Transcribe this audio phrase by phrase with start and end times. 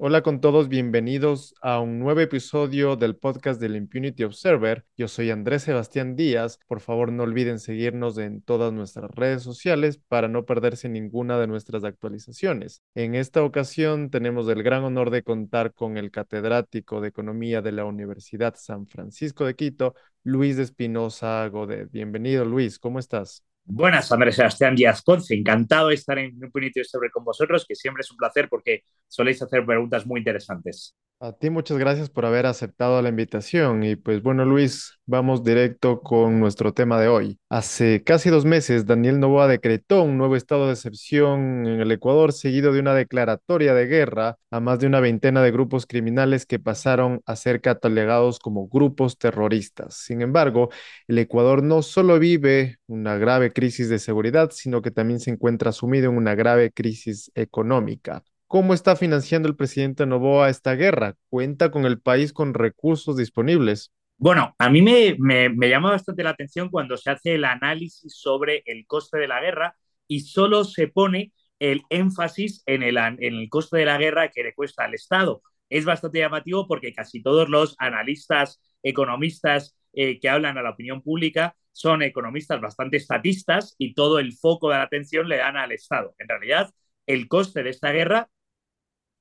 [0.00, 4.84] Hola con todos, bienvenidos a un nuevo episodio del podcast del Impunity Observer.
[4.96, 6.60] Yo soy Andrés Sebastián Díaz.
[6.68, 11.48] Por favor, no olviden seguirnos en todas nuestras redes sociales para no perderse ninguna de
[11.48, 12.80] nuestras actualizaciones.
[12.94, 17.72] En esta ocasión tenemos el gran honor de contar con el catedrático de Economía de
[17.72, 21.90] la Universidad San Francisco de Quito, Luis Espinosa Godet.
[21.90, 23.42] Bienvenido, Luis, ¿cómo estás?
[23.70, 25.34] Buenas, Andrés Sebastián Díaz Ponce.
[25.34, 29.42] Encantado de estar en Impunity sobre con vosotros, que siempre es un placer porque soléis
[29.42, 30.96] hacer preguntas muy interesantes.
[31.20, 36.00] A ti muchas gracias por haber aceptado la invitación y pues bueno Luis, vamos directo
[36.00, 37.40] con nuestro tema de hoy.
[37.48, 42.32] Hace casi dos meses Daniel Novoa decretó un nuevo estado de excepción en el Ecuador
[42.32, 46.60] seguido de una declaratoria de guerra a más de una veintena de grupos criminales que
[46.60, 49.94] pasaron a ser catalogados como grupos terroristas.
[49.96, 50.70] Sin embargo,
[51.08, 55.72] el Ecuador no solo vive una grave crisis de seguridad, sino que también se encuentra
[55.72, 58.22] sumido en una grave crisis económica.
[58.46, 61.16] ¿Cómo está financiando el presidente Novoa esta guerra?
[61.28, 63.90] ¿Cuenta con el país con recursos disponibles?
[64.16, 68.62] Bueno, a mí me, me, llama bastante la atención cuando se hace el análisis sobre
[68.66, 69.74] el coste de la guerra
[70.06, 74.44] y solo se pone el énfasis en el, en el coste de la guerra que
[74.44, 75.42] le cuesta al Estado.
[75.68, 81.02] Es bastante llamativo porque casi todos los analistas, economistas eh, que hablan a la opinión
[81.02, 85.70] pública son economistas bastante estatistas y todo el foco de la atención le dan al
[85.70, 86.12] Estado.
[86.18, 86.70] En realidad,
[87.06, 88.28] el coste de esta guerra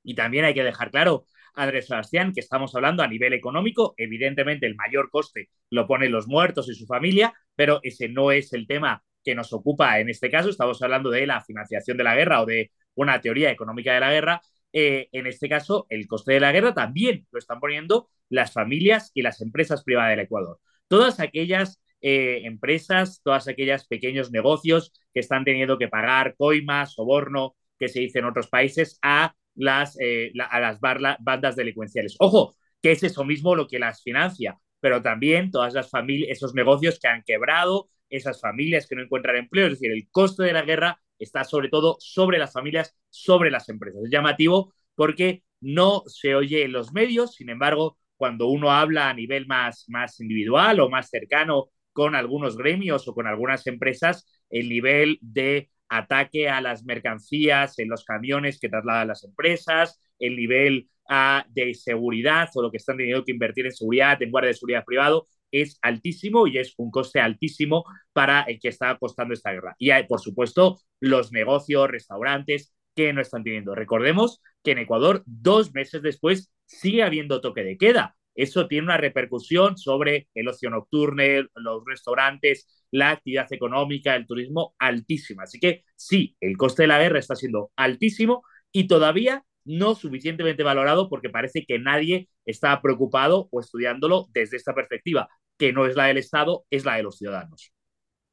[0.02, 4.66] y también hay que dejar claro, Andrés Sebastián, que estamos hablando a nivel económico, evidentemente
[4.66, 8.66] el mayor coste lo ponen los muertos y su familia, pero ese no es el
[8.66, 12.42] tema que nos ocupa en este caso, estamos hablando de la financiación de la guerra
[12.42, 14.42] o de una teoría económica de la guerra.
[14.74, 19.12] Eh, en este caso, el coste de la guerra también lo están poniendo las familias
[19.14, 20.60] y las empresas privadas del Ecuador.
[20.88, 27.56] Todas aquellas eh, empresas, todas aquellas pequeños negocios que están teniendo que pagar coimas, soborno,
[27.80, 32.16] que se dice en otros países, a las, eh, a las bandas delincuenciales.
[32.20, 36.54] Ojo, que es eso mismo lo que las financia, pero también todas las familias, esos
[36.54, 40.54] negocios que han quebrado, esas familias que no encuentran empleo, es decir, el costo de
[40.54, 44.04] la guerra está sobre todo sobre las familias, sobre las empresas.
[44.04, 49.14] Es llamativo porque no se oye en los medios, sin embargo, cuando uno habla a
[49.14, 54.70] nivel más, más individual o más cercano con algunos gremios o con algunas empresas, el
[54.70, 60.92] nivel de ataque a las mercancías en los camiones que trasladan las empresas, el nivel
[61.10, 64.54] ah, de seguridad o lo que están teniendo que invertir en seguridad, en guardia de
[64.54, 67.84] seguridad privado, es altísimo y es un coste altísimo
[68.14, 69.76] para el que está costando esta guerra.
[69.80, 73.74] Y hay, por supuesto, los negocios, restaurantes que no están teniendo.
[73.74, 78.16] Recordemos que en Ecuador, dos meses después, sigue habiendo toque de queda.
[78.38, 81.24] Eso tiene una repercusión sobre el ocio nocturno,
[81.56, 85.44] los restaurantes, la actividad económica, el turismo altísima.
[85.44, 90.64] Así que sí, el coste de la guerra está siendo altísimo y todavía no suficientemente
[90.64, 95.28] valorado porque parece que nadie está preocupado o estudiándolo desde esta perspectiva,
[95.58, 97.74] que no es la del Estado, es la de los ciudadanos.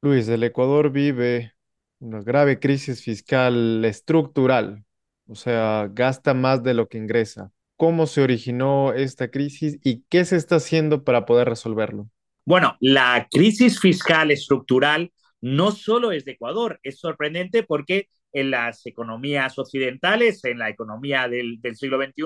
[0.02, 1.54] Luis, el Ecuador vive
[1.98, 4.84] una grave crisis fiscal estructural,
[5.26, 7.50] o sea, gasta más de lo que ingresa.
[7.76, 12.08] ¿Cómo se originó esta crisis y qué se está haciendo para poder resolverlo?
[12.46, 18.84] Bueno, la crisis fiscal estructural no solo es de Ecuador, es sorprendente porque en las
[18.86, 22.24] economías occidentales, en la economía del, siglo XXI,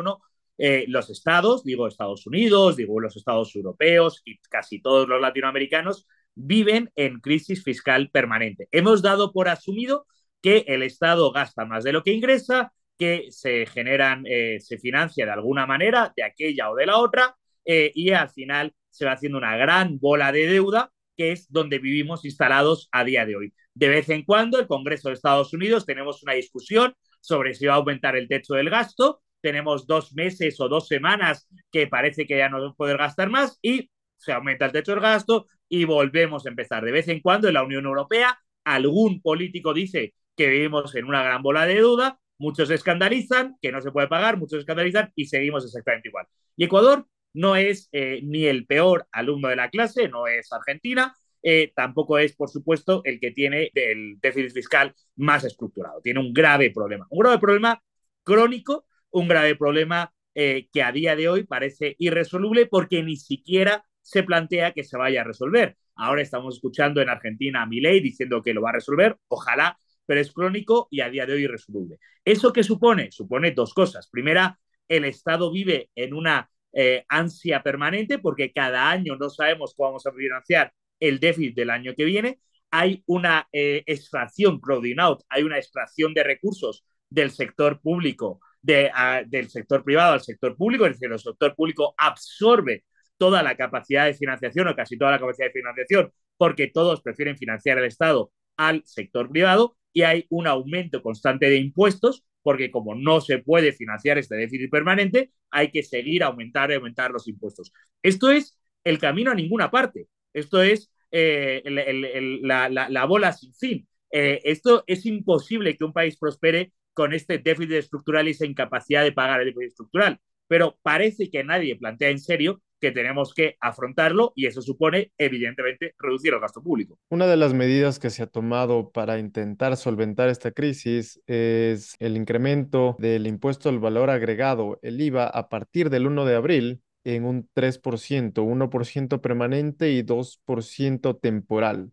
[0.59, 6.07] eh, los estados, digo Estados Unidos, digo los estados europeos y casi todos los latinoamericanos,
[6.35, 8.69] viven en crisis fiscal permanente.
[8.73, 10.07] Hemos dado por asumido
[10.41, 15.25] que el Estado gasta más de lo que ingresa, que se generan, eh, se financia
[15.25, 19.13] de alguna manera, de aquella o de la otra, eh, y al final se va
[19.13, 23.53] haciendo una gran bola de deuda, que es donde vivimos instalados a día de hoy.
[23.75, 27.75] De vez en cuando, el Congreso de Estados Unidos tenemos una discusión sobre si va
[27.75, 29.21] a aumentar el techo del gasto.
[29.41, 33.31] Tenemos dos meses o dos semanas que parece que ya no vamos a poder gastar
[33.31, 36.85] más y se aumenta el techo del gasto y volvemos a empezar.
[36.85, 41.23] De vez en cuando en la Unión Europea algún político dice que vivimos en una
[41.23, 45.65] gran bola de deuda, muchos escandalizan, que no se puede pagar, muchos escandalizan y seguimos
[45.65, 46.27] exactamente igual.
[46.57, 51.15] Y Ecuador no es eh, ni el peor alumno de la clase, no es Argentina,
[51.43, 56.01] eh, tampoco es, por supuesto, el que tiene el déficit fiscal más estructurado.
[56.01, 57.83] Tiene un grave problema, un grave problema
[58.25, 63.85] crónico, un grave problema eh, que a día de hoy parece irresoluble porque ni siquiera
[64.03, 65.77] se plantea que se vaya a resolver.
[65.95, 70.23] Ahora estamos escuchando en Argentina a Milei diciendo que lo va a resolver, ojalá, pero
[70.23, 71.99] es crónico y a día de hoy irresoluble.
[72.25, 73.13] ¿Eso qué supone?
[73.13, 74.09] Supone dos cosas.
[74.09, 74.59] Primera,
[74.89, 80.07] el Estado vive en una eh, ansia permanente porque cada año no sabemos cómo vamos
[80.07, 82.41] a financiar el déficit del año que viene.
[82.71, 89.49] Hay una eh, extracción, crowding out, hay una extracción de recursos del sector público del
[89.49, 92.85] sector privado al sector público, es decir, el sector público absorbe
[93.17, 97.37] toda la capacidad de financiación o casi toda la capacidad de financiación porque todos prefieren
[97.39, 102.95] financiar el Estado al sector privado y hay un aumento constante de impuestos porque como
[102.95, 107.73] no se puede financiar este déficit permanente, hay que seguir aumentar y aumentar los impuestos.
[108.01, 110.07] Esto es el camino a ninguna parte.
[110.33, 113.89] Esto es eh, la, bola sin fin.
[114.13, 119.03] Eh, esto es imposible que un país prospere con este déficit estructural y esa incapacidad
[119.03, 120.21] de pagar el déficit estructural.
[120.47, 125.95] Pero parece que nadie plantea en serio que tenemos que afrontarlo y eso supone, evidentemente,
[125.99, 126.99] reducir el gasto público.
[127.11, 132.17] Una de las medidas que se ha tomado para intentar solventar esta crisis es el
[132.17, 137.25] incremento del impuesto al valor agregado, el IVA, a partir del 1 de abril en
[137.25, 141.93] un 3%, 1% permanente y 2% temporal.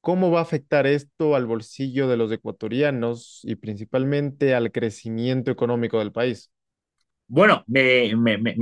[0.00, 5.98] ¿Cómo va a afectar esto al bolsillo de los ecuatorianos y principalmente al crecimiento económico
[5.98, 6.50] del país?
[7.28, 8.10] Bueno, me,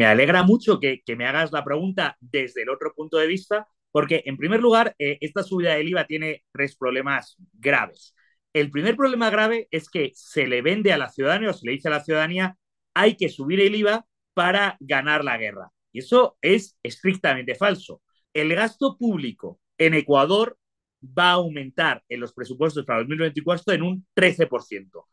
[0.05, 4.23] alegra mucho que, que, me hagas la pregunta desde el otro punto de vista, porque
[4.27, 8.15] en primer lugar, eh, esta subida del IVA tiene tres problemas graves.
[8.53, 11.73] El primer problema grave es que se le vende a la ciudadanía o se le
[11.73, 12.57] dice a la ciudadanía
[12.95, 14.05] hay que subir el IVA
[14.35, 15.71] para ganar la guerra.
[15.93, 18.03] Y eso es estrictamente falso.
[18.33, 20.59] El gasto público en Ecuador
[21.03, 25.07] va a aumentar en los presupuestos para 2024 en un 13%.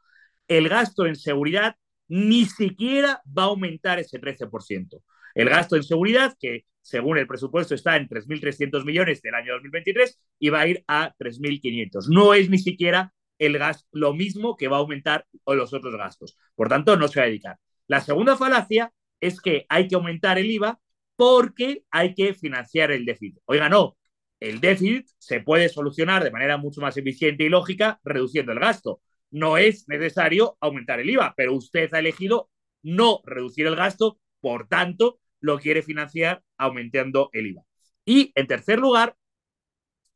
[0.47, 1.75] El gasto en seguridad
[2.13, 5.01] ni siquiera va a aumentar ese 13%.
[5.33, 10.19] El gasto en seguridad, que según el presupuesto está en 3.300 millones del año 2023
[10.37, 12.09] y va a ir a 3.500.
[12.09, 16.37] No es ni siquiera el gas lo mismo que va a aumentar los otros gastos.
[16.53, 17.57] Por tanto, no se va a dedicar.
[17.87, 20.79] La segunda falacia es que hay que aumentar el IVA
[21.15, 23.39] porque hay que financiar el déficit.
[23.45, 23.97] Oiga, no,
[24.39, 29.01] el déficit se puede solucionar de manera mucho más eficiente y lógica reduciendo el gasto
[29.33, 32.49] no es necesario aumentar el IVA, pero usted ha elegido
[32.83, 37.63] no reducir el gasto, por tanto, lo quiere financiar aumentando el IVA.
[38.05, 39.15] Y en tercer lugar,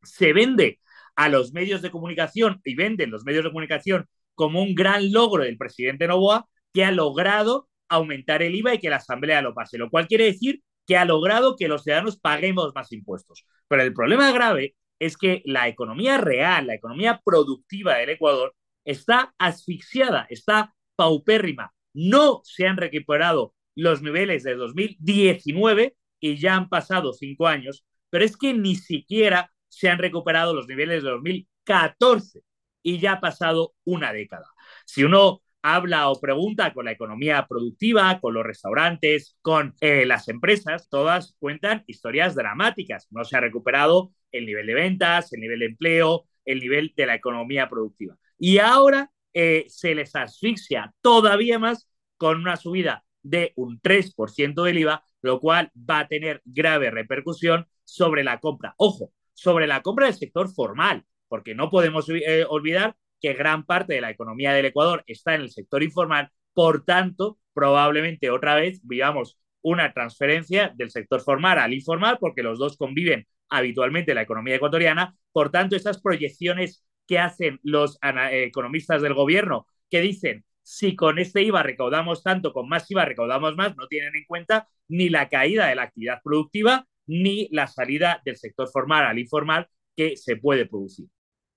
[0.03, 0.79] se vende
[1.15, 5.43] a los medios de comunicación y venden los medios de comunicación como un gran logro
[5.43, 9.79] del presidente Novoa que ha logrado aumentar el IVA y que la Asamblea lo pase,
[9.79, 13.45] lo cual quiere decir que ha logrado que los ciudadanos paguemos más impuestos.
[13.67, 18.53] Pero el problema grave es que la economía real, la economía productiva del Ecuador,
[18.87, 21.73] está asfixiada, está paupérrima.
[21.93, 28.23] No se han recuperado los niveles de 2019 y ya han pasado cinco años, pero
[28.23, 32.41] es que ni siquiera se han recuperado los niveles de 2014
[32.81, 34.47] y ya ha pasado una década.
[34.85, 40.29] Si uno habla o pregunta con la economía productiva, con los restaurantes, con eh, las
[40.29, 43.07] empresas, todas cuentan historias dramáticas.
[43.11, 47.05] No se ha recuperado el nivel de ventas, el nivel de empleo, el nivel de
[47.05, 48.17] la economía productiva.
[48.37, 54.79] Y ahora eh, se les asfixia todavía más con una subida de un 3% del
[54.79, 58.73] IVA, lo cual va a tener grave repercusión sobre la compra.
[58.77, 63.93] Ojo, sobre la compra del sector formal, porque no podemos eh, olvidar que gran parte
[63.93, 68.81] de la economía del Ecuador está en el sector informal, por tanto, probablemente otra vez
[68.83, 74.21] vivamos una transferencia del sector formal al informal, porque los dos conviven habitualmente en la
[74.21, 75.15] economía ecuatoriana.
[75.31, 77.97] Por tanto, estas proyecciones que hacen los
[78.31, 83.55] economistas del gobierno, que dicen, si con este IVA recaudamos tanto, con más IVA recaudamos
[83.55, 88.21] más, no tienen en cuenta ni la caída de la actividad productiva ni la salida
[88.25, 91.07] del sector formal al informal que se puede producir.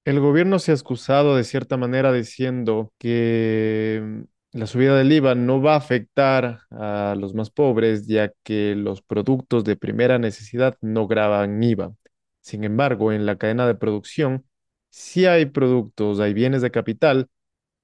[0.04, 5.34] El gobierno se ha excusado de cierta manera diciendo que mm, la subida del IVA
[5.34, 10.76] no va a afectar a los más pobres, ya que los productos de primera necesidad
[10.80, 11.92] no graban IVA.
[12.40, 14.44] Sin embargo, en la cadena de producción,
[14.90, 17.28] si hay productos, hay bienes de capital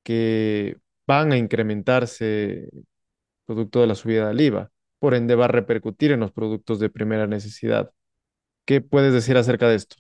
[0.03, 2.69] que van a incrementarse
[3.47, 4.71] producto de la subida del IVA.
[4.99, 7.93] Por ende, va a repercutir en los productos de primera necesidad.
[8.65, 9.97] ¿Qué puedes decir acerca de esto?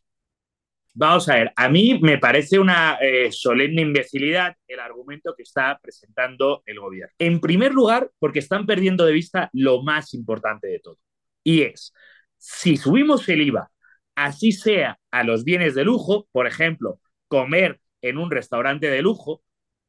[0.94, 5.78] Vamos a ver, a mí me parece una eh, solemne imbecilidad el argumento que está
[5.80, 7.12] presentando el gobierno.
[7.18, 10.98] En primer lugar, porque están perdiendo de vista lo más importante de todo.
[11.44, 11.92] Y es,
[12.38, 13.70] si subimos el IVA
[14.16, 19.42] así sea a los bienes de lujo, por ejemplo, comer en un restaurante de lujo,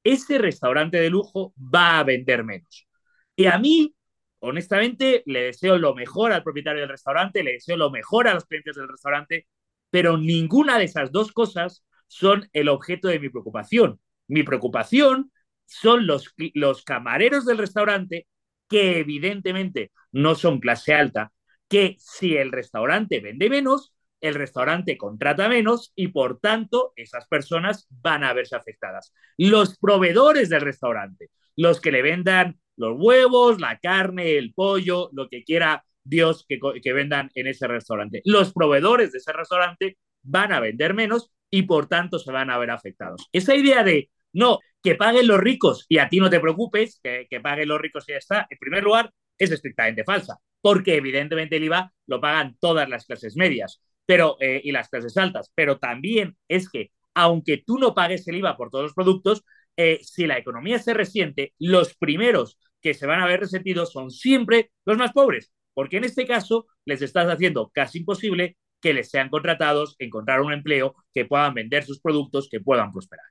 [0.03, 2.87] ese restaurante de lujo va a vender menos.
[3.35, 3.95] Y a mí,
[4.39, 8.45] honestamente, le deseo lo mejor al propietario del restaurante, le deseo lo mejor a los
[8.45, 9.47] clientes del restaurante,
[9.89, 13.99] pero ninguna de esas dos cosas son el objeto de mi preocupación.
[14.27, 15.31] Mi preocupación
[15.65, 18.27] son los, los camareros del restaurante
[18.69, 21.31] que evidentemente no son clase alta,
[21.67, 27.87] que si el restaurante vende menos, el restaurante contrata menos y por tanto esas personas
[27.89, 29.13] van a verse afectadas.
[29.37, 35.27] Los proveedores del restaurante, los que le vendan los huevos, la carne, el pollo, lo
[35.29, 38.21] que quiera Dios que, vendan en ese restaurante.
[38.23, 42.57] Los proveedores de ese restaurante van a vender menos y por tanto se van a
[42.57, 43.27] ver afectados.
[43.31, 47.27] Esa idea de, no, que paguen los ricos y a ti no te preocupes, que,
[47.29, 51.57] que paguen los ricos y ya está, en primer lugar, es estrictamente falsa, porque evidentemente
[51.57, 55.77] el IVA lo pagan todas las clases medias pero, eh, y las clases altas, pero
[55.77, 59.43] también es que aunque tú no pagues el IVA por todos los productos,
[59.75, 64.09] eh, si la economía se resiente, los primeros que se van a ver resentidos son
[64.11, 69.09] siempre los más pobres, porque en este caso les estás haciendo casi imposible que les
[69.09, 73.25] sean contratados, encontrar un empleo, que puedan vender sus productos, que puedan prosperar.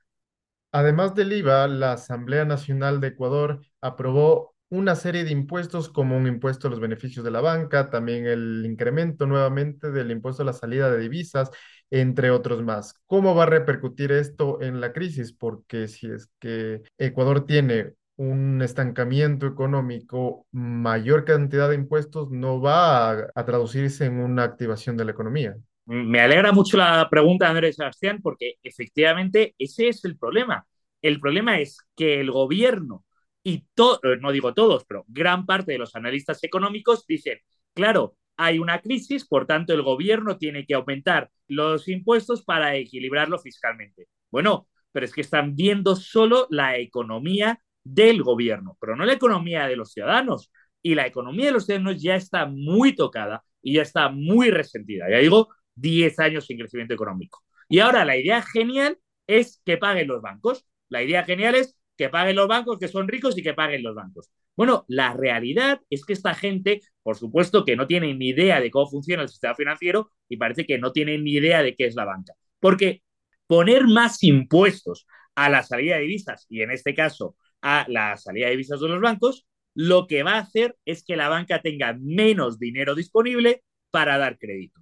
[0.73, 6.27] Además del IVA, la Asamblea Nacional de Ecuador aprobó una serie de impuestos como un
[6.27, 10.53] impuesto a los beneficios de la banca, también el incremento nuevamente del impuesto a la
[10.53, 11.51] salida de divisas,
[11.89, 12.95] entre otros más.
[13.05, 15.31] ¿Cómo va a repercutir esto en la crisis?
[15.31, 23.11] Porque si es que Ecuador tiene un estancamiento económico, mayor cantidad de impuestos no va
[23.11, 25.55] a, traducirse en una activación de la economía.
[25.85, 30.65] Me alegra mucho la pregunta, Andrés Sebastián, porque efectivamente ese es el problema.
[31.01, 33.05] El problema es que el gobierno
[33.47, 37.39] y eh, no digo todos, pero gran parte de los analistas económicos dicen,
[37.73, 43.39] claro, hay una crisis, por tanto el gobierno tiene que aumentar los impuestos para equilibrarlo
[43.39, 44.09] fiscalmente.
[44.29, 49.65] Bueno, pero es que están viendo solo la economía del gobierno, pero no la economía
[49.65, 50.51] de los ciudadanos.
[50.81, 55.09] Y la economía de los ciudadanos ya está muy tocada y ya está muy resentida.
[55.09, 57.45] Ya digo, 10 años sin crecimiento económico.
[57.69, 60.65] Y ahora la idea genial es que paguen los bancos.
[60.89, 63.95] La idea genial es que paguen los bancos, que son ricos y que paguen los
[63.95, 64.31] bancos.
[64.55, 68.71] Bueno, la realidad es que esta gente, por supuesto, que no tiene ni idea de
[68.71, 71.95] cómo funciona el sistema financiero y parece que no tienen ni idea de qué es
[71.95, 72.33] la banca.
[72.59, 73.03] Porque
[73.47, 78.45] poner más impuestos a la salida de divisas y en este caso a la salida
[78.45, 81.95] de divisas de los bancos, lo que va a hacer es que la banca tenga
[81.99, 84.81] menos dinero disponible para dar crédito.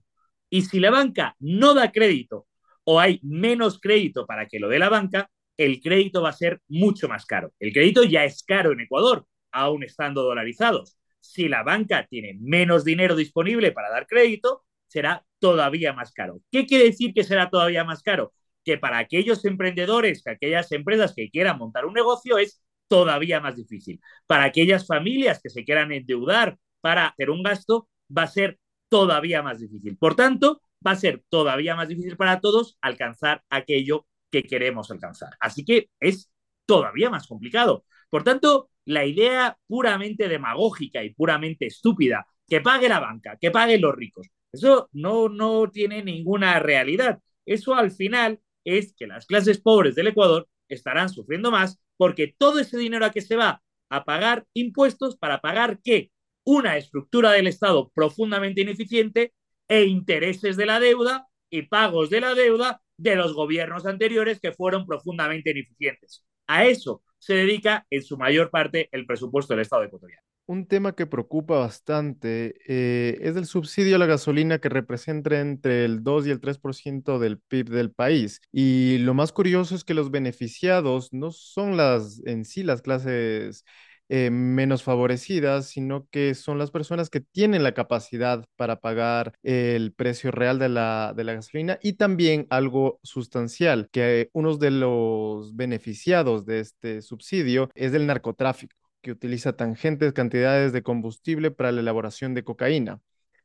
[0.50, 2.48] Y si la banca no da crédito
[2.86, 6.62] o hay menos crédito para que lo dé la banca, el crédito va a ser
[6.68, 7.54] mucho más caro.
[7.60, 10.98] El crédito ya es caro en Ecuador, aún estando dolarizados.
[11.20, 16.42] Si la banca tiene menos dinero disponible para dar crédito, será todavía más caro.
[16.52, 18.34] ¿Qué quiere decir que será todavía más caro?
[18.64, 23.56] Que para aquellos emprendedores, que aquellas empresas que quieran montar un negocio es todavía más
[23.56, 24.00] difícil.
[24.28, 28.60] Para aquellas familias que se quieran endeudar para hacer un gasto, va a ser
[28.90, 29.98] todavía más difícil.
[29.98, 34.06] Por tanto, va a ser todavía más difícil para todos alcanzar aquello
[34.42, 35.30] que queremos alcanzar.
[35.40, 36.30] Así que es
[36.66, 37.86] todavía más complicado.
[38.10, 43.82] Por tanto, la idea puramente demagógica y puramente estúpida, que pague la banca, que paguen
[43.82, 47.20] los ricos, eso no, no tiene ninguna realidad.
[47.46, 52.60] Eso al final es que las clases pobres del Ecuador estarán sufriendo más porque todo
[52.60, 56.12] ese dinero a que se va a pagar impuestos para pagar qué?
[56.44, 59.34] Una estructura del Estado profundamente ineficiente
[59.68, 64.52] e intereses de la deuda y pagos de la deuda de los gobiernos anteriores que
[64.52, 66.24] fueron profundamente ineficientes.
[66.48, 70.22] A eso se dedica en su mayor parte el presupuesto del Estado ecuatoriano.
[70.48, 75.86] Un tema que preocupa bastante eh, es el subsidio a la gasolina que representa entre
[75.86, 78.42] el 2 y el 3% del PIB del país.
[78.52, 83.66] Y lo más curioso es que los beneficiados no son las en sí las clases
[84.10, 89.94] eh, menos favorecidas, sino que son las personas que tienen la capacidad para pagar el
[89.94, 95.56] precio real de la, de la gasolina y también algo sustancial, que uno de los
[95.56, 101.82] beneficiados de este subsidio es el narcotráfico que utiliza tangentes cantidades de combustible para la
[101.82, 103.02] elaboración de cocaína.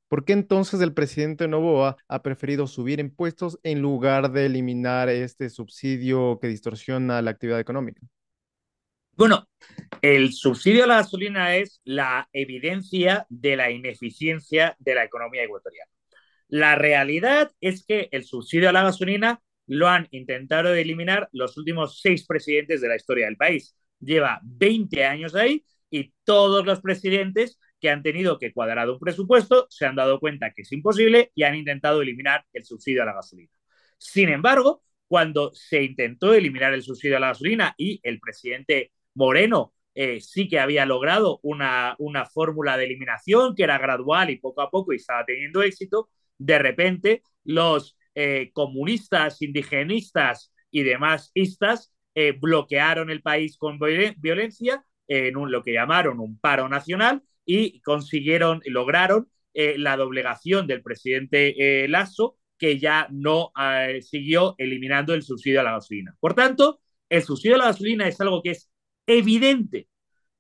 [0.09, 5.51] ¿Por qué entonces el presidente Novoa ha preferido subir impuestos en lugar de eliminar este
[5.51, 8.01] subsidio que distorsiona la actividad económica?
[9.21, 9.47] Bueno,
[10.01, 15.91] el subsidio a la gasolina es la evidencia de la ineficiencia de la economía ecuatoriana.
[16.49, 22.01] La realidad es que el subsidio a la gasolina lo han intentado eliminar los últimos
[22.01, 23.77] seis presidentes de la historia del país.
[23.99, 29.67] Lleva 20 años ahí y todos los presidentes que han tenido que cuadrar un presupuesto
[29.69, 33.13] se han dado cuenta que es imposible y han intentado eliminar el subsidio a la
[33.13, 33.53] gasolina.
[33.99, 39.75] Sin embargo, cuando se intentó eliminar el subsidio a la gasolina y el presidente Moreno
[39.95, 44.63] eh, sí que había logrado una, una fórmula de eliminación que era gradual y poco
[44.63, 51.93] a poco y estaba teniendo éxito, de repente los eh, comunistas, indigenistas y demás istas
[52.15, 57.81] eh, bloquearon el país con violencia en un, lo que llamaron un paro nacional y
[57.81, 63.53] consiguieron, lograron la doblegación del presidente Lasso, que ya no
[64.01, 66.15] siguió eliminando el subsidio a la gasolina.
[66.21, 68.70] Por tanto, el subsidio a la gasolina es algo que es
[69.19, 69.89] evidente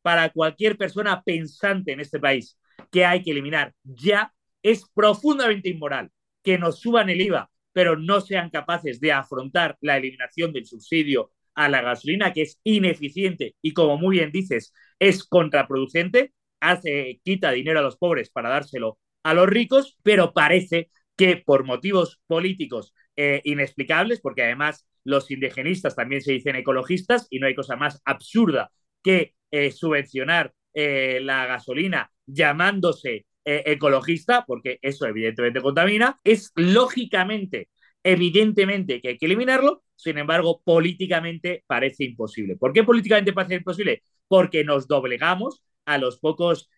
[0.02, 2.58] para cualquier persona pensante en este país
[2.90, 3.74] que hay que eliminar.
[3.84, 6.10] Ya, es profundamente inmoral
[6.42, 11.32] que nos suban el IVA, pero no sean capaces de afrontar la eliminación del subsidio
[11.54, 17.52] a la gasolina, que es ineficiente y, como muy bien dices, es contraproducente, hace, quita
[17.52, 22.94] dinero a los pobres para dárselo a los ricos, pero parece que por motivos políticos
[23.16, 28.00] eh, inexplicables, porque además los indigenistas también se dicen ecologistas y no hay cosa más
[28.04, 28.70] absurda
[29.02, 37.68] que eh, subvencionar eh, la gasolina llamándose eh, ecologista, porque eso evidentemente contamina, es lógicamente,
[38.04, 42.56] evidentemente que hay que eliminarlo, sin embargo, políticamente parece imposible.
[42.56, 44.02] ¿Por qué políticamente parece imposible?
[44.28, 46.70] Porque nos doblegamos a los pocos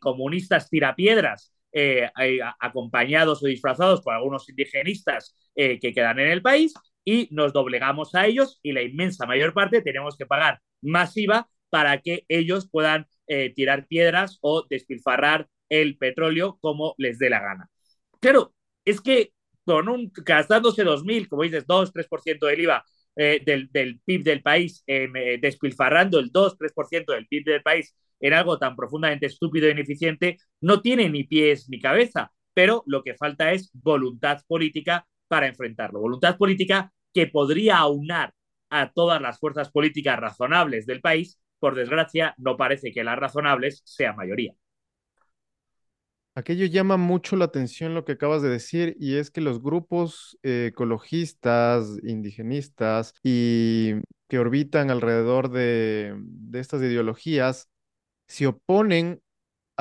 [0.00, 2.08] comunistas tirapiedras eh,
[2.58, 8.26] acompañados o disfrazados por algunos indigenistas que quedan en el país y nos doblegamos a
[8.26, 13.06] ellos y la inmensa mayor parte tenemos que pagar masiva para que ellos puedan
[13.54, 17.70] tirar piedras o despilfarrar el petróleo como les dé la gana.
[18.20, 18.52] Claro,
[18.84, 19.32] es que
[19.64, 22.84] con un gastándose 2.000, como dices, 2, 3% del IVA
[23.16, 27.94] eh, del, del, PIB del país, eh, despilfarrando el 2, 3% del PIB del país
[28.20, 33.02] en algo tan profundamente estúpido e ineficiente, no tiene ni pies ni cabeza, pero lo
[33.02, 36.00] que falta es voluntad política para enfrentarlo.
[36.00, 38.34] Voluntad política que podría aunar
[38.68, 41.38] a todas las fuerzas políticas razonables del país.
[41.60, 44.54] Por desgracia, no parece que las razonables sean mayoría.
[46.34, 50.36] Aquello llama mucho la atención lo que acabas de decir y es que los grupos
[50.42, 53.94] eh, ecologistas, indigenistas y
[54.28, 56.16] que orbitan alrededor de,
[56.54, 57.68] estas ideologías
[58.26, 59.20] se oponen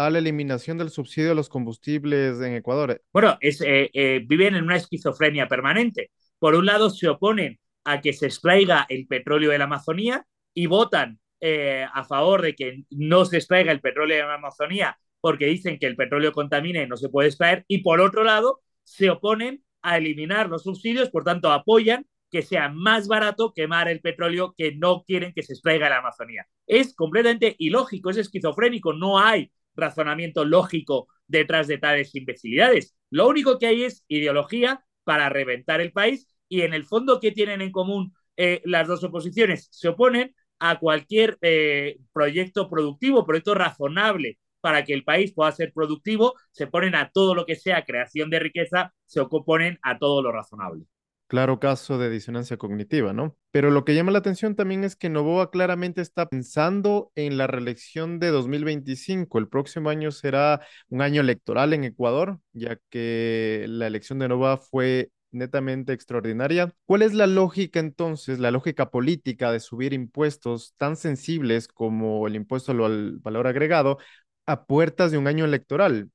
[0.05, 3.01] a la eliminación del subsidio a los combustibles en Ecuador.
[3.11, 6.11] Bueno, eh, eh, viven en una esquizofrenia permanente.
[6.37, 10.67] Por un lado, se oponen a que se extraiga el petróleo de la Amazonía y
[10.67, 15.79] votan a favor de que no se extraiga el petróleo de la Amazonía porque dicen
[15.79, 19.63] que el petróleo contamina y no se puede extraer, y por otro lado, se oponen
[19.81, 24.75] a eliminar los subsidios, por tanto, apoyan que sea más barato quemar el petróleo que
[24.75, 26.47] no quieren que se extraiga en la Amazonía.
[26.67, 32.95] Es completamente ilógico, es esquizofrénico, no hay razonamiento lógico detrás de tales imbecilidades.
[33.09, 37.31] Lo único que hay es ideología para reventar el país y en el fondo, ¿qué
[37.31, 39.69] tienen en común eh, las dos oposiciones?
[39.71, 45.71] Se oponen a cualquier eh, proyecto productivo, proyecto razonable para que el país pueda ser
[45.73, 50.21] productivo, se ponen a todo lo que sea creación de riqueza, se oponen a todo
[50.21, 50.85] lo razonable.
[51.29, 53.37] Claro caso de disonancia cognitiva, ¿no?
[53.51, 57.45] Pero lo que llama la atención también es que Novoa claramente está pensando en la
[57.45, 59.37] reelección de 2025.
[59.37, 64.57] El próximo año será un año electoral en Ecuador, ya que la elección de Novoa
[64.57, 66.73] fue netamente extraordinaria.
[66.87, 72.37] ¿Cuál es la lógica entonces, la lógica política de subir impuestos tan sensibles como el
[72.37, 73.99] impuesto al valor agregado
[74.47, 76.09] a puertas de un año electoral.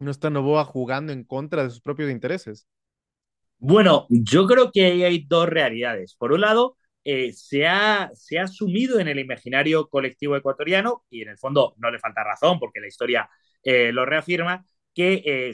[0.00, 2.66] ¿No está Novoa jugando en contra de sus propios intereses?
[3.62, 6.14] Bueno, yo creo que ahí hay dos realidades.
[6.14, 11.22] Por un lado, eh, se, ha, se ha asumido en el imaginario colectivo ecuatoriano, y
[11.22, 13.28] en el fondo no le falta razón porque la historia
[13.62, 15.52] eh, lo reafirma, que eh,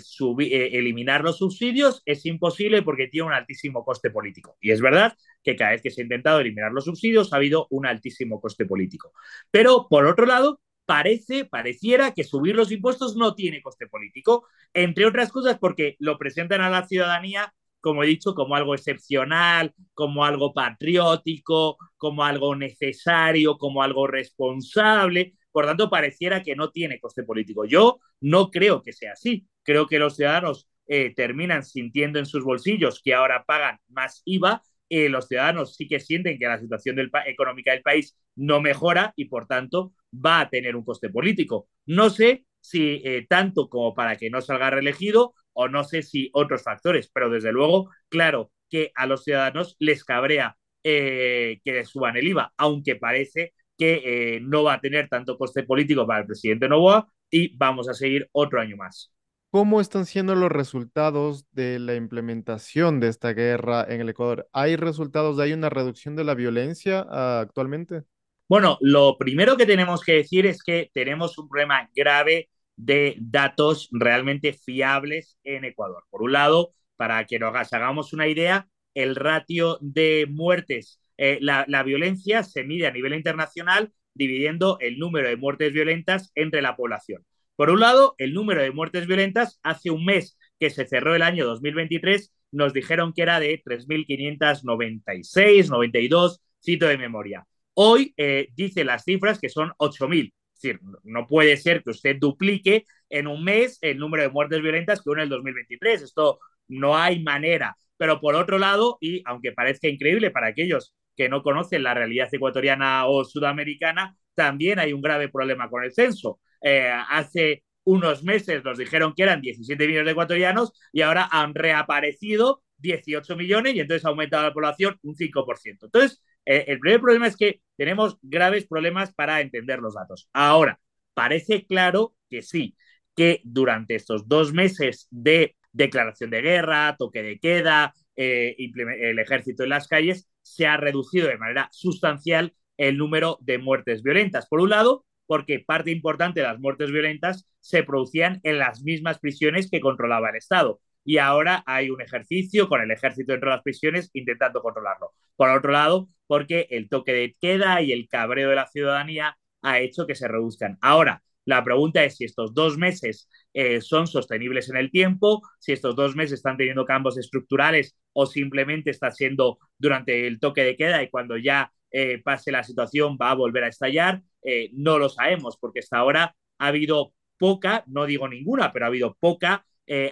[0.78, 4.56] eliminar los subsidios es imposible porque tiene un altísimo coste político.
[4.60, 7.66] Y es verdad que cada vez que se ha intentado eliminar los subsidios ha habido
[7.70, 9.12] un altísimo coste político.
[9.50, 15.06] Pero, por otro lado, parece, pareciera que subir los impuestos no tiene coste político, entre
[15.06, 17.52] otras cosas porque lo presentan a la ciudadanía,
[17.86, 25.34] como he dicho, como algo excepcional, como algo patriótico, como algo necesario, como algo responsable.
[25.52, 27.64] Por tanto, pareciera que no tiene coste político.
[27.64, 29.46] Yo no creo que sea así.
[29.62, 34.62] Creo que los ciudadanos eh, terminan sintiendo en sus bolsillos que ahora pagan más IVA
[34.88, 36.96] eh, los ciudadanos sí que sienten que la situación
[37.26, 41.68] económica del país no mejora y por tanto va a tener un coste político.
[41.86, 46.30] No sé si eh, tanto como para que no salga reelegido o no sé si
[46.32, 51.88] otros factores, pero desde luego, claro que a los ciudadanos les cabrea eh, que les
[51.88, 56.26] suban el IVA, aunque parece que no va a tener tanto coste político para el
[56.26, 59.12] presidente Novoa y vamos a seguir otro año más.
[59.50, 64.48] ¿Cómo están siendo los resultados de la implementación de esta guerra en el Ecuador?
[64.52, 65.38] ¿Hay resultados?
[65.38, 68.02] ¿Hay una reducción de la violencia ah, actualmente?
[68.48, 73.88] Bueno, lo primero que tenemos que decir es que tenemos un problema grave de datos
[73.90, 76.04] realmente fiables en Ecuador.
[76.10, 81.64] Por un lado, para que nos hagamos una idea, el ratio de muertes, eh, la,
[81.82, 87.24] violencia se mide a nivel internacional dividiendo el número de muertes violentas entre la población.
[87.54, 91.22] Por un lado, el número de muertes violentas, hace un mes que se cerró el
[91.22, 97.46] año 2023, nos dijeron que era de 3.596, 92, cito de memoria.
[97.74, 100.32] Hoy eh, dice las cifras que son 8.000.
[100.60, 105.02] Decir, no puede ser que usted duplique en un mes el número de muertes violentas
[105.02, 106.02] que hubo en el 2023.
[106.02, 106.38] Esto
[106.68, 107.76] no hay manera.
[107.96, 112.28] Pero por otro lado, y aunque parezca increíble para aquellos que no conocen la realidad
[112.30, 116.40] ecuatoriana o sudamericana, también hay un grave problema con el censo.
[116.62, 121.54] Eh, hace unos meses nos dijeron que eran 17 millones de ecuatorianos y ahora han
[121.54, 125.86] reaparecido 18 millones y entonces ha aumentado la población un 5%.
[125.86, 130.28] Entonces, eh, el primer problema es que tenemos graves problemas para entender los datos.
[130.32, 130.80] Ahora,
[131.14, 132.76] parece claro que sí,
[133.14, 139.64] que durante estos dos meses de declaración de guerra, toque de queda, eh, el ejército
[139.64, 144.46] en las calles, se ha reducido de manera sustancial el número de muertes violentas.
[144.48, 149.18] Por un lado, porque parte importante de las muertes violentas se producían en las mismas
[149.18, 150.80] prisiones que controlaba el Estado.
[151.06, 155.12] Y ahora hay un ejercicio con el ejército dentro de las prisiones intentando controlarlo.
[155.36, 159.78] Por otro lado, porque el toque de queda y el cabreo de la ciudadanía ha
[159.78, 160.78] hecho que se reduzcan.
[160.80, 165.72] Ahora, la pregunta es si estos dos meses eh, son sostenibles en el tiempo, si
[165.72, 170.76] estos dos meses están teniendo cambios estructurales o simplemente está siendo durante el toque de
[170.76, 174.22] queda y cuando ya eh, pase la situación va a volver a estallar.
[174.42, 178.88] Eh, no lo sabemos porque hasta ahora ha habido poca, no digo ninguna, pero ha
[178.88, 179.64] habido poca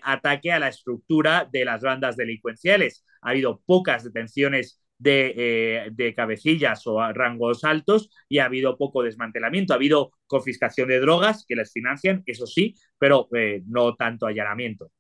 [0.03, 3.05] ataque a la estructura de las bandas delincuenciales.
[3.23, 9.03] Ha habido pocas detenciones de, eh, de, cabecillas o rangos altos y ha habido poco
[9.03, 9.73] desmantelamiento.
[9.73, 14.91] Ha habido confiscación de drogas que les financian, eso sí, pero eh, no tanto allanamiento.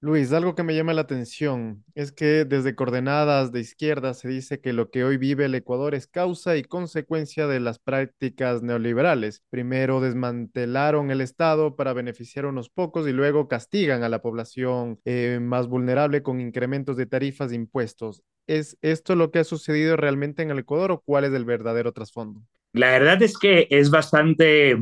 [0.00, 4.60] Luis, algo que me llama la atención es que desde coordenadas de izquierda se dice
[4.60, 9.42] que lo que hoy vive el Ecuador es causa y consecuencia de las prácticas neoliberales.
[9.50, 15.00] Primero desmantelaron el Estado para beneficiar a unos pocos y luego castigan a la población
[15.04, 18.22] eh, más vulnerable con incrementos de tarifas e impuestos.
[18.46, 21.90] ¿Es esto lo que ha sucedido realmente en el Ecuador o cuál es el verdadero
[21.90, 22.40] trasfondo?
[22.72, 24.76] La verdad es que es bastante,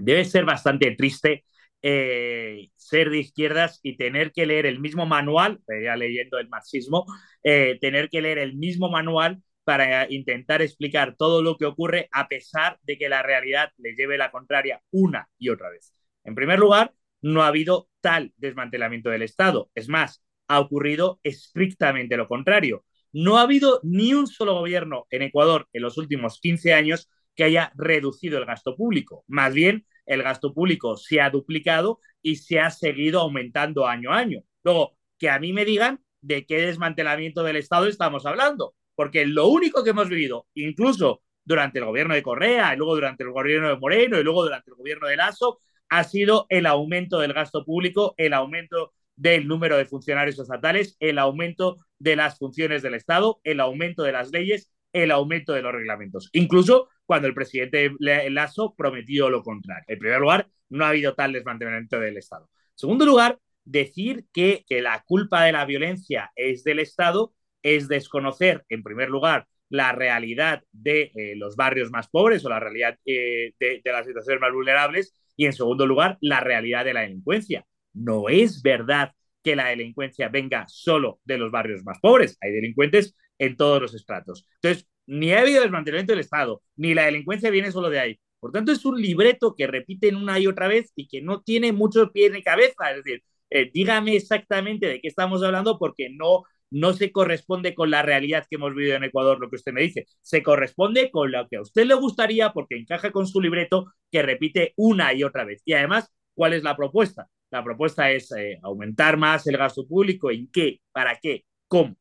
[0.00, 1.44] debe ser bastante triste
[1.82, 6.48] eh, ser de izquierdas y tener que leer el mismo manual, eh, ya leyendo el
[6.48, 7.06] marxismo,
[7.42, 12.28] eh, tener que leer el mismo manual para intentar explicar todo lo que ocurre a
[12.28, 15.94] pesar de que la realidad le lleve la contraria una y otra vez.
[16.24, 19.70] En primer lugar, no ha habido tal desmantelamiento del Estado.
[19.74, 22.84] Es más, ha ocurrido estrictamente lo contrario.
[23.12, 27.44] No ha habido ni un solo gobierno en Ecuador en los últimos 15 años que
[27.44, 29.24] haya reducido el gasto público.
[29.28, 34.18] Más bien, el gasto público se ha duplicado y se ha seguido aumentando año a
[34.18, 34.40] año.
[34.64, 39.46] Luego, que a mí me digan de qué desmantelamiento del Estado estamos hablando, porque lo
[39.46, 43.68] único que hemos vivido, incluso durante el gobierno de Correa, y luego durante el gobierno
[43.68, 47.64] de Moreno, y luego durante el gobierno de Lasso, ha sido el aumento del gasto
[47.64, 53.40] público, el aumento del número de funcionarios estatales, el aumento de las funciones del Estado,
[53.44, 56.30] el aumento de las leyes, el aumento de los reglamentos.
[56.32, 59.86] Incluso cuando el presidente Lasso prometió lo contrario.
[59.88, 62.50] En primer lugar, no ha habido tal desmantelamiento del Estado.
[62.52, 68.66] En segundo lugar, decir que, la culpa de la violencia es del Estado es desconocer,
[68.68, 73.54] en primer lugar, la realidad de eh, los barrios más pobres o la realidad eh,
[73.58, 77.64] de, de las situaciones más vulnerables y, en segundo lugar, la realidad de la delincuencia.
[77.94, 82.36] No es verdad que la delincuencia venga solo de los barrios más pobres.
[82.42, 84.46] Hay delincuentes en todos los estratos.
[84.56, 88.20] Entonces, ni ha habido desmantelamiento del Estado, ni la delincuencia viene solo de ahí.
[88.40, 91.72] Por tanto, es un libreto que repiten una y otra vez y que no tiene
[91.72, 92.90] muchos pies ni cabeza.
[92.90, 97.90] Es decir, eh, dígame exactamente de qué estamos hablando porque no, no se corresponde con
[97.90, 100.06] la realidad que hemos vivido en Ecuador, lo que usted me dice.
[100.20, 104.22] Se corresponde con lo que a usted le gustaría porque encaja con su libreto que
[104.22, 105.62] repite una y otra vez.
[105.64, 107.28] Y además, ¿cuál es la propuesta?
[107.50, 110.30] La propuesta es eh, aumentar más el gasto público.
[110.30, 110.80] ¿En qué?
[110.92, 111.44] ¿Para qué?
[111.66, 111.96] ¿Cómo?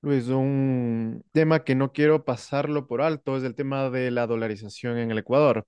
[0.00, 4.96] Luis, un tema que no quiero pasarlo por alto es el tema de la dolarización
[4.98, 5.66] en el Ecuador.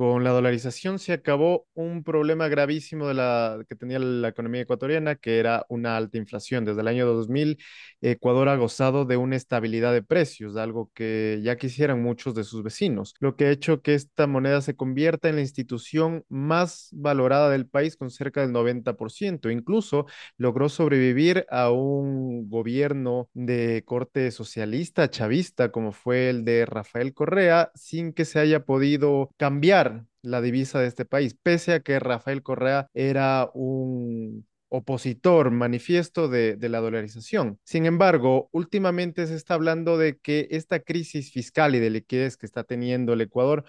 [0.00, 5.16] Con la dolarización se acabó un problema gravísimo de la, que tenía la economía ecuatoriana,
[5.16, 6.64] que era una alta inflación.
[6.64, 7.58] Desde el año 2000,
[8.00, 12.62] Ecuador ha gozado de una estabilidad de precios, algo que ya quisieran muchos de sus
[12.62, 17.50] vecinos, lo que ha hecho que esta moneda se convierta en la institución más valorada
[17.50, 19.50] del país con cerca del 90%.
[19.50, 20.06] Incluso
[20.38, 27.70] logró sobrevivir a un gobierno de corte socialista, chavista, como fue el de Rafael Correa,
[27.74, 29.89] sin que se haya podido cambiar
[30.22, 36.56] la divisa de este país, pese a que Rafael Correa era un opositor manifiesto de,
[36.56, 37.58] de, la dolarización.
[37.64, 42.46] Sin embargo, últimamente se está hablando de que esta crisis fiscal y de liquidez que
[42.46, 43.64] está teniendo el Ecuador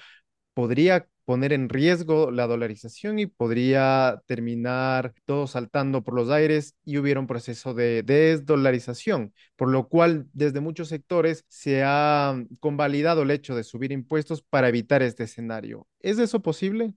[0.54, 6.98] podría poner en riesgo la dolarización y podría terminar todo saltando por los aires y
[6.98, 13.32] hubiera un proceso de desdolarización, por lo cual desde muchos sectores se ha convalidado el
[13.32, 15.88] hecho de subir impuestos para evitar este escenario.
[16.02, 16.96] ¿Es eso posible?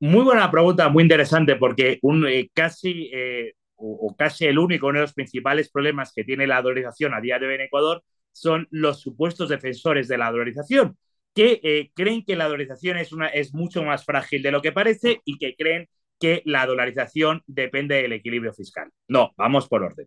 [0.00, 5.14] Muy buena pregunta, muy interesante, porque eh, casi eh, o, casi el único, de los
[5.14, 9.48] principales problemas que tiene la dolarización a día de hoy en Ecuador son los supuestos
[9.48, 10.98] defensores de la dolarización,
[11.34, 14.72] que eh, creen que la dolarización es, una, es mucho más frágil de lo que
[14.72, 15.88] parece y que creen
[16.20, 18.90] que la dolarización depende del equilibrio fiscal.
[19.08, 20.06] No, vamos por orden.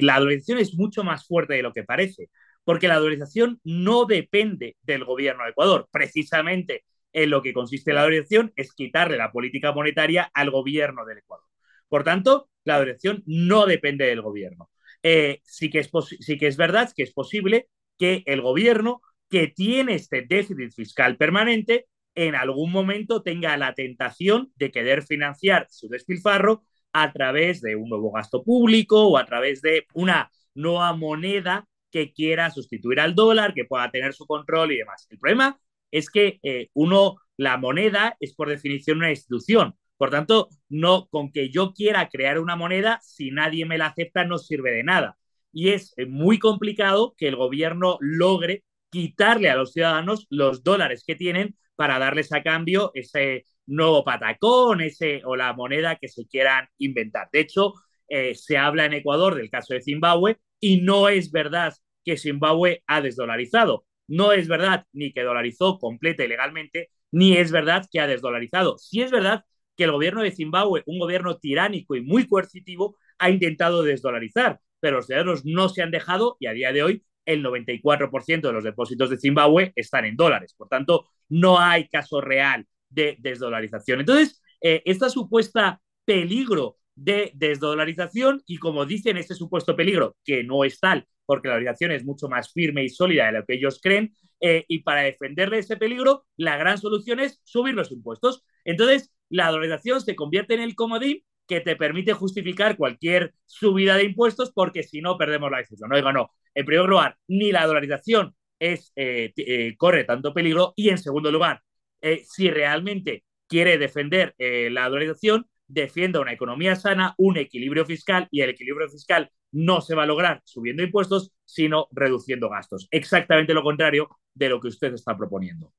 [0.00, 2.30] La dolarización es mucho más fuerte de lo que parece,
[2.64, 5.88] porque la dolarización no depende del gobierno de Ecuador.
[5.90, 11.18] Precisamente en lo que consiste la dolarización es quitarle la política monetaria al gobierno del
[11.18, 11.46] Ecuador.
[11.88, 14.70] Por tanto, la dolarización no depende del gobierno.
[15.02, 19.00] Eh, sí, que es sí que es verdad que es posible que el gobierno
[19.30, 25.66] que tiene este déficit fiscal permanente en algún momento tenga la tentación de querer financiar
[25.70, 30.92] su despilfarro a través de un nuevo gasto público o a través de una nueva
[30.94, 35.06] moneda que quiera sustituir al dólar, que pueda tener su control y demás.
[35.10, 35.60] El problema
[35.90, 39.76] es que eh, uno, la moneda es por definición una institución.
[39.96, 44.24] Por tanto, no con que yo quiera crear una moneda, si nadie me la acepta,
[44.24, 45.18] no sirve de nada.
[45.52, 51.04] Y es eh, muy complicado que el gobierno logre quitarle a los ciudadanos los dólares
[51.06, 56.26] que tienen para darles a cambio ese nuevo patacón ese, o la moneda que se
[56.26, 57.28] quieran inventar.
[57.32, 57.74] De hecho,
[58.08, 61.74] eh, se habla en Ecuador del caso de Zimbabue y no es verdad
[62.04, 63.84] que Zimbabue ha desdolarizado.
[64.08, 68.78] No es verdad ni que dolarizó completa y legalmente, ni es verdad que ha desdolarizado.
[68.78, 69.44] Sí es verdad
[69.76, 74.96] que el gobierno de Zimbabue, un gobierno tiránico y muy coercitivo, ha intentado desdolarizar, pero
[74.96, 78.64] los ciudadanos no se han dejado y a día de hoy el 94% de los
[78.64, 80.54] depósitos de Zimbabue están en dólares.
[80.56, 84.00] Por tanto, no hay caso real de desdolarización.
[84.00, 90.64] Entonces, eh, esta supuesta peligro de desdolarización y como dicen este supuesto peligro, que no
[90.64, 93.78] es tal, porque la dolarización es mucho más firme y sólida de lo que ellos
[93.82, 98.42] creen, eh, y para defenderle ese peligro, la gran solución es subir los impuestos.
[98.64, 104.04] Entonces, la dolarización se convierte en el comodín que te permite justificar cualquier subida de
[104.04, 105.90] impuestos porque si no perdemos la decisión.
[105.90, 106.30] No, digo, no.
[106.54, 111.32] En primer lugar, ni la dolarización es, eh, eh, corre tanto peligro y en segundo
[111.32, 111.62] lugar,
[112.00, 118.42] eh, si realmente quiere defender la dolarización, defienda una economía sana, un equilibrio fiscal y
[118.42, 122.88] el equilibrio fiscal no se va a lograr subiendo impuestos, sino reduciendo gastos.
[122.90, 125.72] Exactamente lo contrario de lo que usted está proponiendo.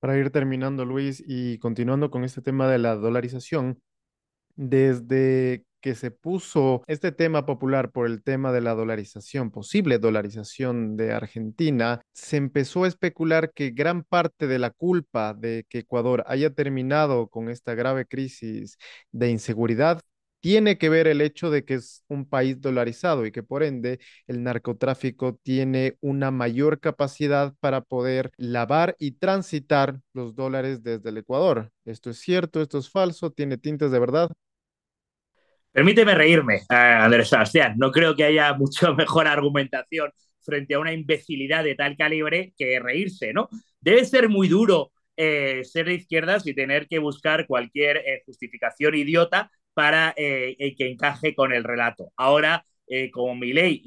[0.00, 3.80] Para ir terminando, Luis, y continuando con este tema de la dolarización,
[4.56, 10.96] desde que se puso este tema popular por el tema de la dolarización, posible dolarización
[10.96, 16.24] de Argentina, se empezó a especular que gran parte de la culpa de que Ecuador
[16.26, 18.78] haya terminado con esta grave crisis
[19.12, 20.00] de inseguridad
[20.40, 23.98] tiene que ver el hecho de que es un país dolarizado y que por ende
[24.26, 31.18] el narcotráfico tiene una mayor capacidad para poder lavar y transitar los dólares desde el
[31.18, 31.70] Ecuador.
[31.84, 32.60] ¿Esto es cierto?
[32.62, 33.30] ¿Esto es falso?
[33.30, 34.30] ¿Tiene tintes de verdad?
[35.76, 37.74] Permíteme reírme, eh, Andrés Sebastián.
[37.76, 40.10] No creo que haya mucho mejor argumentación
[40.40, 43.50] frente a una imbecilidad de tal calibre que reírse, ¿no?
[43.78, 48.94] Debe ser muy duro eh, ser de izquierdas y tener que buscar cualquier eh, justificación
[48.94, 52.10] idiota para que encaje con el relato.
[52.16, 52.64] Ahora,
[53.12, 53.82] como mi ley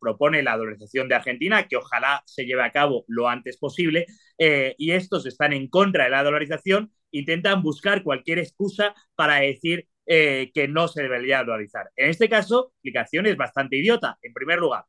[0.00, 4.06] propone la dolarización de Argentina, que ojalá se lleve a cabo lo antes posible,
[4.38, 10.50] y estos están en contra de la dolarización, intentan buscar cualquier excusa para decir eh,
[10.54, 11.90] que no se debería dolarizar.
[11.96, 14.18] En este caso, la explicación es bastante idiota.
[14.22, 14.84] En primer lugar,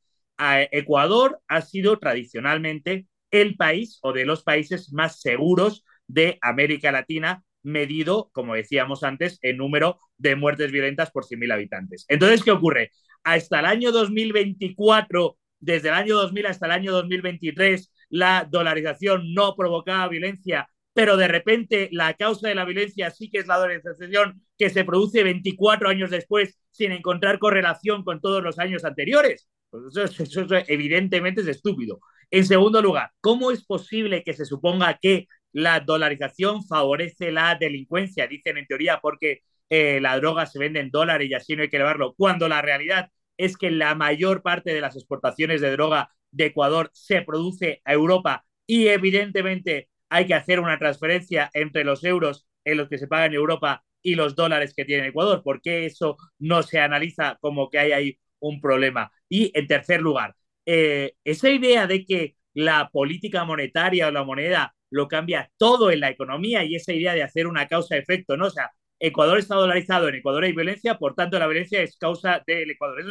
[0.71, 7.43] Ecuador ha sido tradicionalmente el país o de los países más seguros de América Latina,
[7.63, 12.06] medido, como decíamos antes, en número de muertes violentas por 100.000 habitantes.
[12.10, 12.91] Entonces, ¿qué ocurre?
[13.23, 19.56] Hasta el año 2024, desde el año 2000 hasta el año 2023, la dolarización no
[19.56, 24.41] provocaba violencia pero de repente la causa de la violencia sí que es la dolarización
[24.58, 29.49] que se produce 24 años después sin encontrar correlación con todos los años anteriores.
[29.69, 31.99] Pues eso, evidentemente es estúpido.
[32.31, 38.27] En segundo lugar, ¿cómo es posible que se suponga que la dolarización favorece la delincuencia?
[38.27, 41.69] Dicen en teoría porque eh, la droga se vende en dólares y así no hay
[41.69, 46.10] que elevarlo, cuando la realidad es que la mayor parte de las exportaciones de droga
[46.31, 52.04] de Ecuador se produce a Europa y evidentemente hay que hacer una transferencia entre los
[52.04, 55.44] euros en los que se paga en Europa y los dólares que tiene Ecuador.
[55.44, 59.12] ¿Por qué eso no se analiza como que hay ahí un problema?
[59.30, 64.76] Y en tercer lugar, eh, esa idea de que la política monetaria o la moneda
[64.89, 68.48] lo cambia todo en la economía y esa idea de hacer una causa-efecto, ¿no?
[68.48, 72.41] O sea, Ecuador está dolarizado, en Ecuador hay violencia, por tanto la violencia es causa
[72.48, 73.04] del Ecuador.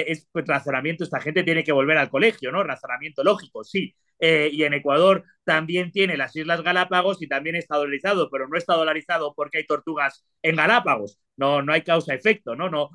[0.00, 2.62] Es pues, razonamiento, esta gente tiene que volver al colegio, ¿no?
[2.64, 3.94] Razonamiento lógico, sí.
[4.18, 8.56] Eh, y en Ecuador también tiene las Islas Galápagos y también está dolarizado, pero no
[8.56, 11.18] está dolarizado porque hay tortugas en Galápagos.
[11.36, 12.70] No, no hay causa-efecto, ¿no?
[12.70, 12.90] No,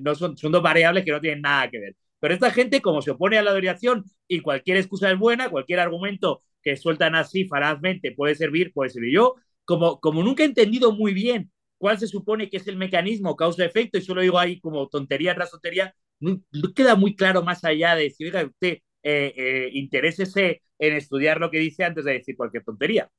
[0.00, 1.96] no son, dos variables que no tienen nada que ver.
[2.20, 5.80] Pero esta gente, como se opone a la dolarización y cualquier excusa es buena, cualquier
[5.80, 9.14] argumento que sueltan así falazmente puede servir, puede servir.
[9.14, 13.36] Yo, como, como nunca he entendido muy bien cuál se supone que es el mecanismo
[13.36, 16.42] causa-efecto y solo digo ahí como tontería tras tontería, no,
[16.74, 21.50] queda muy claro más allá de decir, oiga, usted eh, eh, interésese en estudiar lo
[21.50, 23.10] que dice antes de decir cualquier tontería.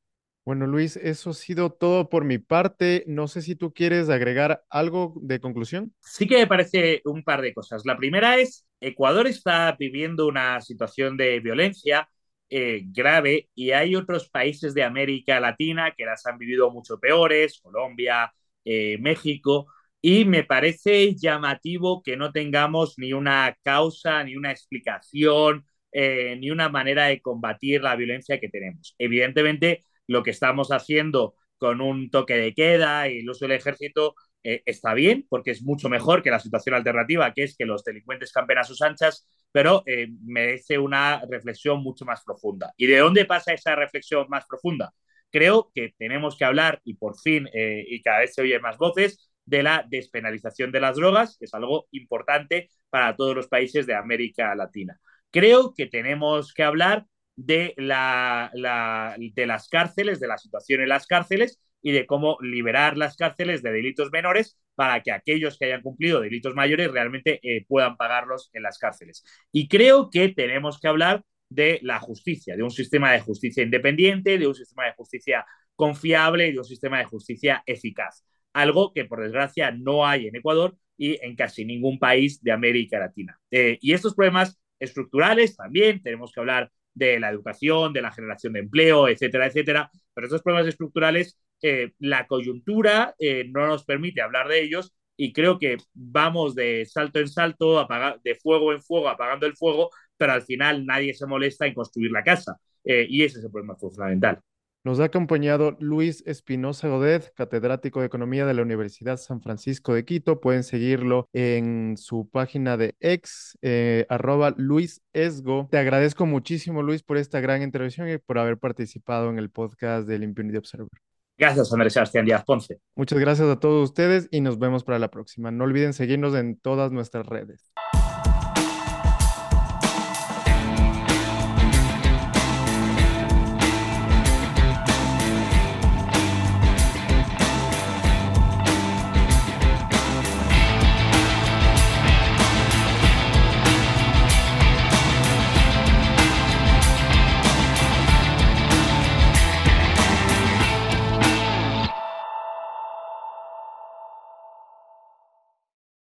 [0.45, 3.03] Bueno, Luis, eso ha sido todo por mi parte.
[3.05, 5.93] No sé si tú quieres agregar algo de conclusión.
[5.99, 7.85] Sí que me parece un par de cosas.
[7.85, 12.09] La primera es, Ecuador está viviendo una situación de violencia
[12.49, 17.59] eh, grave y hay otros países de América Latina que las han vivido mucho peores,
[17.61, 18.33] Colombia,
[18.65, 19.67] eh, México,
[20.01, 26.51] y me parece llamativo que no tengamos ni una causa, ni una explicación, eh, ni
[26.51, 28.95] una manera de combatir la violencia que tenemos.
[28.97, 34.15] Evidentemente, lo que estamos haciendo con un toque de queda y el uso del ejército
[34.43, 37.83] eh, está bien, porque es mucho mejor que la situación alternativa, que es que los
[37.83, 42.73] delincuentes campen a sus anchas, pero eh, merece una reflexión mucho más profunda.
[42.77, 44.93] ¿Y de dónde pasa esa reflexión más profunda?
[45.31, 48.77] Creo que tenemos que hablar, y por fin, eh, y cada vez se oyen más
[48.77, 53.87] voces, de la despenalización de las drogas, que es algo importante para todos los países
[53.87, 54.99] de América Latina.
[55.31, 61.07] Creo que tenemos que hablar de, la, de las cárceles, de la situación en las
[61.07, 65.81] cárceles y de cómo liberar las cárceles de delitos menores para que aquellos que hayan
[65.81, 69.23] cumplido delitos mayores realmente eh, puedan pagarlos en las cárceles.
[69.51, 74.37] Y creo que tenemos que hablar de la justicia, de un sistema de justicia independiente,
[74.37, 78.25] de un sistema de justicia confiable y de un sistema de justicia eficaz.
[78.53, 82.99] Algo que, por desgracia, no hay en Ecuador y en casi ningún país de América
[82.99, 83.39] Latina.
[83.51, 88.53] Eh, y estos problemas estructurales también tenemos que hablar de la educación, de la generación
[88.53, 89.91] de empleo, etcétera, etcétera.
[90.13, 95.33] Pero estos problemas estructurales, eh, la coyuntura eh, no nos permite hablar de ellos y
[95.33, 97.85] creo que vamos de salto en salto,
[98.23, 102.11] de fuego en fuego, apagando el fuego, pero al final nadie se molesta en construir
[102.11, 102.57] la casa.
[102.85, 104.39] Eh, y ese es el problema fundamental.
[104.89, 110.03] Nos ha acompañado Luis Espinosa Godet, catedrático de Economía de la Universidad San Francisco de
[110.03, 110.41] Quito.
[110.41, 115.67] Pueden seguirlo en su página de ex, eh, arroba Luis Esgo.
[115.69, 120.07] Te agradezco muchísimo, Luis, por esta gran intervención y por haber participado en el podcast
[120.07, 120.89] del Impunity Observer.
[121.37, 122.79] Gracias, Andrés Sebastián Díaz Ponce.
[122.95, 125.51] Muchas gracias a todos ustedes y nos vemos para la próxima.
[125.51, 127.71] No olviden seguirnos en todas nuestras redes.